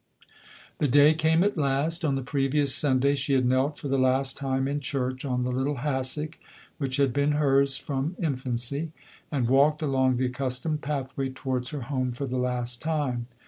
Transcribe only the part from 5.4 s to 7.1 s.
the little hassock which